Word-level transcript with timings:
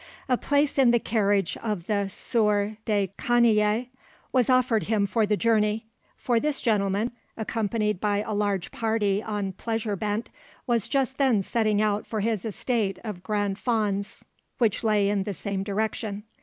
A 0.27 0.35
place 0.35 0.79
in 0.79 0.89
the 0.89 0.97
carriage 0.99 1.57
of 1.57 1.85
the 1.85 2.07
Sieur 2.07 2.77
de 2.85 3.11
Canaye 3.19 3.89
was 4.31 4.49
offered 4.49 4.85
him 4.85 5.05
for 5.05 5.27
the 5.27 5.37
journey; 5.37 5.85
for 6.17 6.39
this 6.39 6.59
gentleman, 6.59 7.11
accompanied 7.37 8.01
by 8.01 8.21
a 8.23 8.33
large 8.33 8.71
party 8.71 9.21
on 9.21 9.51
pleasure 9.53 9.95
bent, 9.95 10.31
was 10.65 10.87
just 10.87 11.19
then 11.19 11.43
setting 11.43 11.83
out 11.83 12.07
for 12.07 12.21
his 12.21 12.45
estate 12.45 12.97
of 13.03 13.21
Grand 13.21 13.59
Fonds, 13.59 14.25
which 14.57 14.83
lay 14.83 15.07
in 15.07 15.21
the 15.21 15.35
same 15.35 15.61
direction. 15.61 16.23